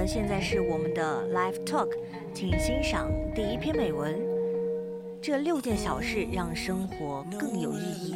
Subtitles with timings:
[0.00, 1.90] 的，现在是我们的 live talk，
[2.34, 4.18] 请欣赏第一篇美文。
[5.20, 8.14] 这六件小事让生活更有意义。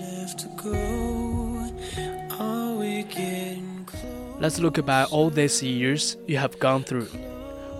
[4.40, 7.08] Let's look about all these years you have gone through.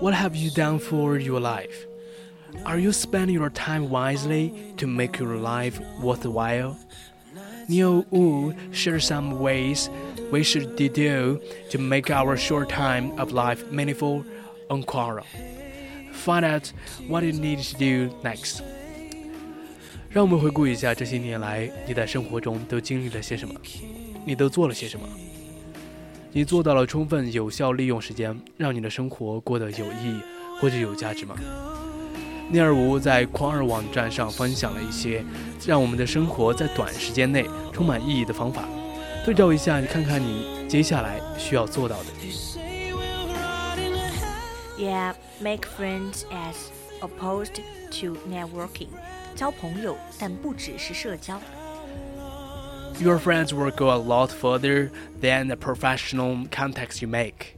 [0.01, 1.87] What have you done for your life?
[2.65, 6.77] Are you spending your time wisely to make your life worthwhile?
[7.69, 9.89] Neil Wu shares some ways
[10.33, 11.41] we should do
[11.71, 14.25] to make our short time of life meaningful
[14.69, 15.25] and quarrel.
[16.13, 16.73] Find out
[17.09, 18.63] what you need to do next.
[20.11, 23.55] 让我们回顾一下这些年来你在生活中都经历了些什么，
[24.27, 25.07] 你都做了些什么。
[26.33, 30.21] 你做到了充分有效利用时间，让你的生活过得有意义
[30.61, 31.37] 或者有价值吗？
[32.51, 35.25] 聂尔吴在匡二网站上分享了一些
[35.67, 38.65] 让我们的生活在短时间内充满意义的方法，
[39.25, 42.07] 对照一下，看看你接下来需要做到的。
[44.79, 46.57] Yeah, make friends as
[47.01, 47.61] opposed
[48.01, 48.89] to networking.
[49.37, 51.41] 交朋友，但不只是社交。
[52.99, 54.91] Your friends will go a lot further
[55.23, 57.54] than the professional contacts you make,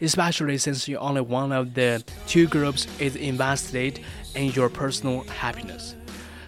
[0.00, 4.00] Especially since you only one of the two groups is invested
[4.34, 5.94] in your personal happiness.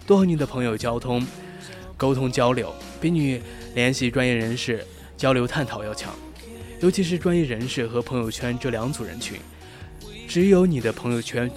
[0.05, 1.25] 多和你的朋友交通、
[1.97, 3.41] 沟通交流，比你
[3.75, 4.85] 联系专业人士
[5.17, 6.13] 交流探讨要强。
[6.79, 9.37] 尤其是专业人士和朋友圈这两组人群，
[10.27, 11.49] 只有你的朋友圈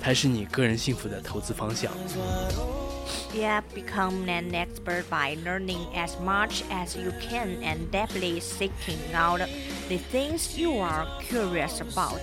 [0.00, 1.92] 才是你个人幸福的投资方向。
[3.33, 9.41] Yeah, become an expert by learning as much as you can and deeply seeking out
[9.89, 12.19] the things you are curious about.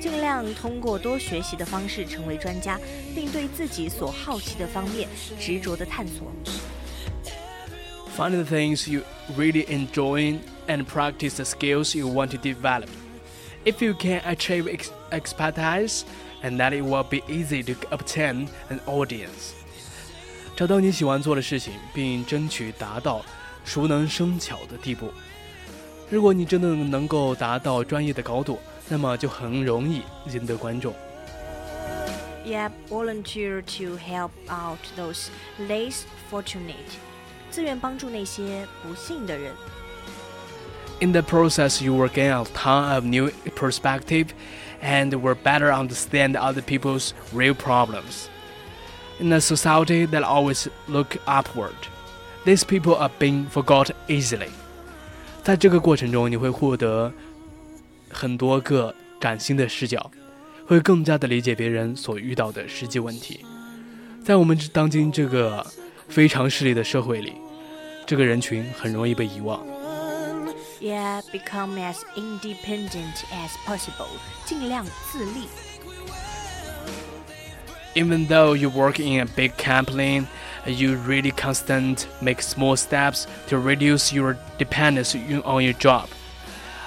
[0.00, 2.78] 尽量通过多学习的方式成为专家，
[3.14, 5.08] 并对自己所好奇的方面
[5.40, 6.30] 执着地探索。
[8.16, 9.02] Find the things you
[9.36, 12.88] really enjoy and practice the skills you want to develop.
[13.64, 16.02] If you can achieve ex- expertise,
[16.42, 19.54] and that it will be easy to obtain an audience.
[20.56, 23.24] 找到你喜欢做的事情，并争取达到
[23.64, 25.12] 熟能生巧的地步。
[26.10, 30.94] 如果你真的能够达到专业的高度，那么就很容易赢得观众。
[32.44, 35.28] Yeah, volunteer to help out those
[35.58, 36.98] less fortunate.
[37.50, 39.52] 自愿帮助那些不幸的人。
[41.00, 44.28] In the process, you will gain a ton of new perspective
[44.82, 48.26] and will better understand other people's real problems.
[49.20, 51.74] In a society that always look upward,
[52.44, 54.48] these people are being forgot easily.
[55.44, 57.12] 在这个过程中，你会获得
[58.10, 60.10] 很多个崭新的视角，
[60.66, 63.44] 会更加的理解别人所遇到的实际问题。
[64.24, 65.64] 在我们当今这个
[66.08, 67.34] 非常势利的社会里，
[68.06, 69.60] 这个人群很容易被遗忘。
[70.80, 74.08] Yeah, become as independent as possible.
[74.44, 75.46] 尽量自立。
[77.96, 80.26] Even though you work in a big company,
[80.66, 86.08] you really constant make small steps to reduce your dependence on your job.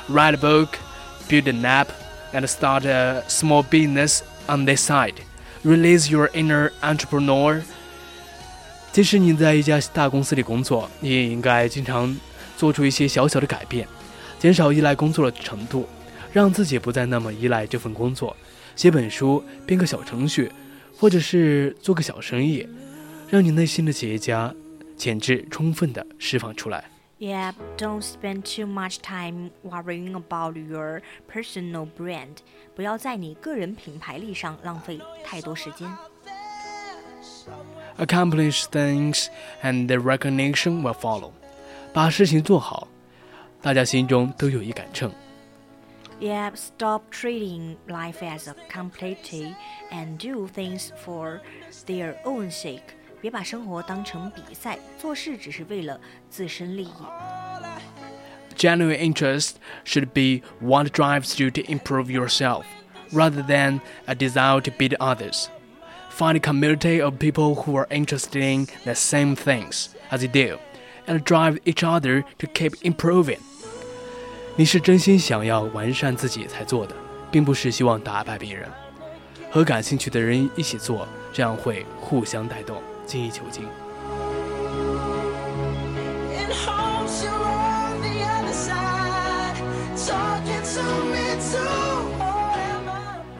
[0.09, 0.79] Write a book,
[1.27, 1.89] build an app,
[2.33, 5.21] and start a small business on this side.
[5.63, 7.61] Release your inner entrepreneur.
[8.91, 12.15] 即使你在一家大公司里工作，你也应该经常
[12.57, 13.87] 做出一些小小的改变，
[14.39, 15.87] 减少依赖工作的程度，
[16.31, 18.35] 让自己不再那么依赖这份工作。
[18.75, 20.51] 写本书，编个小程序。
[21.00, 22.68] 或者是做个小生意，
[23.30, 24.54] 让你内心的企业家
[24.98, 26.84] 潜质充分的释放出来。
[27.18, 32.36] Yeah, don't spend too much time worrying about your personal brand.
[32.74, 35.90] 不要在你个人品牌力上浪费太多时间。
[37.98, 39.26] Accomplish things
[39.62, 41.32] and the recognition will follow.
[41.92, 42.88] 把事情做好，
[43.62, 45.10] 大家心中都有一杆秤。
[46.19, 49.55] Yeah, stop treating life as a competition
[49.91, 51.41] and do things for
[51.85, 52.95] their own sake.
[53.21, 55.99] 别把生活当成比赛，做事只是为了
[56.29, 56.93] 自身利益。
[58.55, 62.63] Genuine interest should be what drives you to improve yourself,
[63.11, 65.47] rather than a desire to beat others.
[66.11, 70.59] Find a community of people who are interested in the same things as you do,
[71.07, 73.39] and drive each other to keep improving.
[74.60, 76.94] 你是真心想要完善自己才做的，
[77.30, 78.68] 并不是希望打败别人。
[79.50, 83.66] 和感兴趣的人一起做，这样会互相带动，精益求精。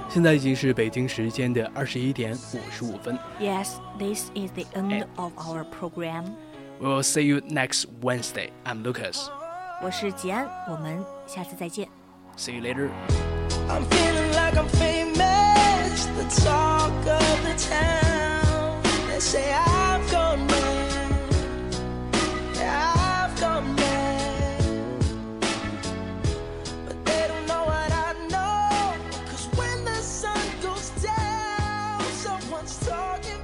[0.09, 3.19] 现在已经是北京时间的二十一点五十五分。
[3.39, 6.31] Yes, this is the end of our program.
[6.79, 8.53] We will see you next Wednesday.
[8.65, 9.29] I'm Lucas.
[9.83, 11.89] 我是吉安我们下次再见
[12.37, 12.91] see you later
[13.69, 21.25] i'm feeling like i'm famous the talk of the town they say i've gone mad
[22.61, 24.63] i've gone mad
[26.87, 28.95] but they don't know what i know
[29.31, 33.40] cause when the sun goes down someone's talking